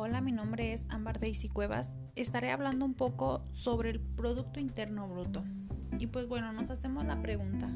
Hola, 0.00 0.20
mi 0.20 0.30
nombre 0.30 0.72
es 0.72 0.86
Ambar 0.90 1.18
Daisy 1.18 1.48
Cuevas. 1.48 1.92
Estaré 2.14 2.52
hablando 2.52 2.84
un 2.84 2.94
poco 2.94 3.42
sobre 3.50 3.90
el 3.90 3.98
Producto 3.98 4.60
Interno 4.60 5.08
Bruto. 5.08 5.42
Y 5.98 6.06
pues 6.06 6.28
bueno, 6.28 6.52
nos 6.52 6.70
hacemos 6.70 7.04
la 7.04 7.20
pregunta, 7.20 7.68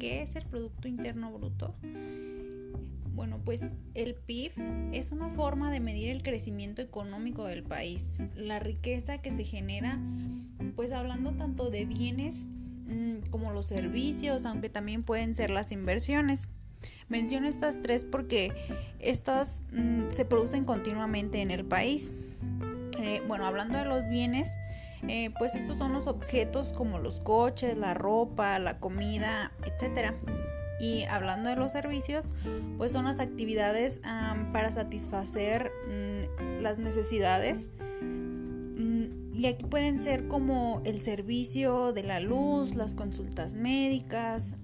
¿qué 0.00 0.22
es 0.22 0.34
el 0.34 0.44
Producto 0.44 0.88
Interno 0.88 1.30
Bruto? 1.30 1.76
Bueno, 3.14 3.40
pues 3.44 3.68
el 3.94 4.16
PIB 4.16 4.54
es 4.92 5.12
una 5.12 5.30
forma 5.30 5.70
de 5.70 5.78
medir 5.78 6.10
el 6.10 6.24
crecimiento 6.24 6.82
económico 6.82 7.46
del 7.46 7.62
país, 7.62 8.08
la 8.34 8.58
riqueza 8.58 9.22
que 9.22 9.30
se 9.30 9.44
genera, 9.44 10.00
pues 10.74 10.90
hablando 10.90 11.36
tanto 11.36 11.70
de 11.70 11.84
bienes 11.84 12.48
mm, 12.88 13.30
como 13.30 13.52
los 13.52 13.66
servicios, 13.66 14.46
aunque 14.46 14.68
también 14.68 15.02
pueden 15.02 15.36
ser 15.36 15.52
las 15.52 15.70
inversiones. 15.70 16.48
Menciono 17.08 17.48
estas 17.48 17.80
tres 17.80 18.04
porque 18.04 18.52
estas 18.98 19.62
mm, 19.72 20.08
se 20.10 20.24
producen 20.24 20.64
continuamente 20.64 21.40
en 21.40 21.50
el 21.50 21.64
país. 21.64 22.10
Eh, 23.00 23.22
bueno, 23.26 23.46
hablando 23.46 23.78
de 23.78 23.84
los 23.84 24.06
bienes, 24.08 24.50
eh, 25.06 25.30
pues 25.38 25.54
estos 25.54 25.78
son 25.78 25.92
los 25.92 26.06
objetos 26.06 26.72
como 26.72 26.98
los 26.98 27.20
coches, 27.20 27.78
la 27.78 27.94
ropa, 27.94 28.58
la 28.58 28.78
comida, 28.78 29.52
etc. 29.64 30.14
Y 30.80 31.04
hablando 31.04 31.48
de 31.48 31.56
los 31.56 31.72
servicios, 31.72 32.34
pues 32.76 32.92
son 32.92 33.06
las 33.06 33.20
actividades 33.20 34.00
para 34.52 34.70
satisfacer 34.70 35.72
mm, 35.88 36.60
las 36.62 36.78
necesidades. 36.78 37.70
Mm, 38.02 39.34
y 39.34 39.46
aquí 39.46 39.64
pueden 39.64 40.00
ser 40.00 40.28
como 40.28 40.82
el 40.84 41.00
servicio 41.00 41.92
de 41.92 42.02
la 42.02 42.20
luz, 42.20 42.74
las 42.74 42.94
consultas 42.94 43.54
médicas, 43.54 44.56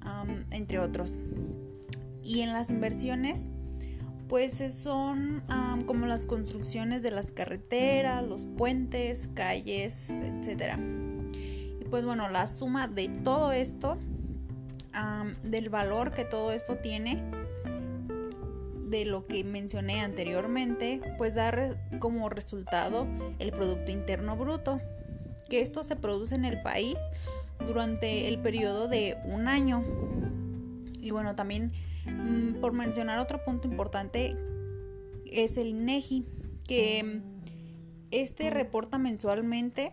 entre 0.50 0.80
otros. 0.80 1.18
Y 2.24 2.40
en 2.40 2.52
las 2.52 2.70
inversiones, 2.70 3.48
pues 4.28 4.62
son 4.72 5.42
como 5.86 6.06
las 6.06 6.26
construcciones 6.26 7.02
de 7.02 7.10
las 7.10 7.32
carreteras, 7.32 8.24
los 8.24 8.46
puentes, 8.46 9.30
calles, 9.34 10.18
etc. 10.22 10.78
Y 11.80 11.84
pues 11.84 12.04
bueno, 12.04 12.28
la 12.28 12.46
suma 12.46 12.88
de 12.88 13.08
todo 13.08 13.52
esto, 13.52 13.98
del 15.42 15.68
valor 15.68 16.12
que 16.12 16.24
todo 16.24 16.52
esto 16.52 16.76
tiene, 16.78 17.22
de 18.88 19.04
lo 19.04 19.26
que 19.26 19.44
mencioné 19.44 20.00
anteriormente, 20.00 21.00
pues 21.18 21.34
da 21.34 21.52
como 21.98 22.28
resultado 22.28 23.06
el 23.38 23.52
Producto 23.52 23.90
Interno 23.92 24.36
Bruto, 24.36 24.80
que 25.48 25.60
esto 25.60 25.84
se 25.84 25.96
produce 25.96 26.34
en 26.36 26.44
el 26.44 26.62
país 26.62 26.96
durante 27.66 28.28
el 28.28 28.38
periodo 28.38 28.88
de 28.88 29.16
un 29.24 29.48
año. 29.48 29.84
Y 31.04 31.10
bueno, 31.10 31.36
también 31.36 31.70
Mm, 32.06 32.60
por 32.60 32.72
mencionar 32.72 33.18
otro 33.18 33.42
punto 33.42 33.68
importante, 33.68 34.30
es 35.26 35.56
el 35.56 35.68
INEGI, 35.68 36.24
que 36.66 37.22
este 38.10 38.50
reporta 38.50 38.98
mensualmente 38.98 39.92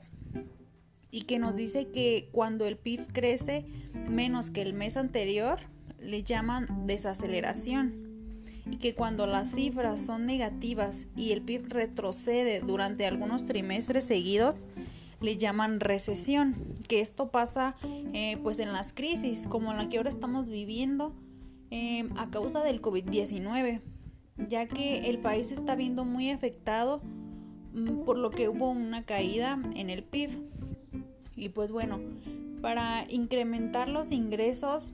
y 1.10 1.24
que 1.24 1.40
nos 1.40 1.56
dice 1.56 1.88
que 1.88 2.30
cuando 2.32 2.66
el 2.66 2.78
PIB 2.78 3.08
crece 3.12 3.66
menos 4.10 4.52
que 4.52 4.62
el 4.62 4.74
mes 4.74 4.98
anterior, 4.98 5.60
le 6.00 6.24
llaman 6.24 6.88
desaceleración. 6.88 8.10
Y 8.70 8.78
que 8.78 8.94
cuando 8.94 9.26
las 9.26 9.52
cifras 9.52 10.00
son 10.00 10.26
negativas 10.26 11.08
y 11.18 11.32
el 11.32 11.42
PIB 11.42 11.68
retrocede 11.70 12.62
durante 12.62 13.06
algunos 13.06 13.46
trimestres 13.46 14.06
seguidos, 14.06 14.68
le 15.22 15.38
llaman 15.38 15.80
recesión. 15.80 16.56
Que 16.90 17.00
esto 17.00 17.32
pasa 17.32 17.76
eh, 18.14 18.38
pues 18.44 18.60
en 18.60 18.74
las 18.74 18.94
crisis 18.94 19.48
como 19.48 19.74
la 19.74 19.88
que 19.88 19.98
ahora 19.98 20.10
estamos 20.10 20.50
viviendo 20.50 21.16
Em, 21.74 22.10
a 22.18 22.30
causa 22.30 22.62
del 22.66 22.82
COVID-19, 22.82 23.80
ya 24.50 24.68
que 24.68 25.10
el 25.10 25.20
país 25.20 25.54
está 25.54 25.74
viendo 25.74 26.04
muy 26.04 26.30
afectado 26.30 27.02
mm, 27.74 28.04
por 28.04 28.18
lo 28.18 28.30
que 28.30 28.50
hubo 28.50 28.70
una 28.70 29.06
caída 29.06 29.58
en 29.74 29.90
el 29.90 30.04
PIB. 30.04 30.32
Y 31.38 31.48
pues 31.48 31.72
bueno, 31.72 32.02
para 32.62 33.06
incrementar 33.10 33.88
los 33.88 34.12
ingresos 34.12 34.92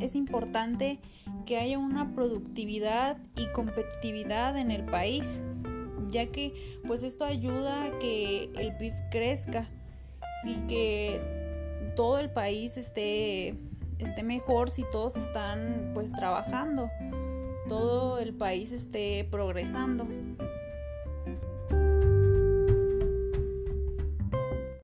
es 0.00 0.16
importante 0.16 0.98
que 1.44 1.58
haya 1.58 1.78
una 1.78 2.14
productividad 2.14 3.18
y 3.36 3.52
competitividad 3.52 4.56
en 4.56 4.70
el 4.70 4.86
país, 4.86 5.42
ya 6.14 6.26
que 6.26 6.78
pues 6.86 7.02
esto 7.02 7.24
ayuda 7.24 7.84
a 7.84 7.98
que 7.98 8.48
el 8.56 8.76
PIB 8.76 8.94
crezca 9.10 9.68
y 10.44 10.54
que 10.68 11.20
todo 11.96 12.18
el 12.18 12.30
país 12.30 12.76
esté 12.76 13.54
esté 13.98 14.22
mejor 14.22 14.70
si 14.70 14.84
todos 14.90 15.16
están 15.16 15.90
pues 15.94 16.12
trabajando, 16.12 16.90
todo 17.68 18.18
el 18.18 18.34
país 18.34 18.72
esté 18.72 19.26
progresando. 19.30 20.06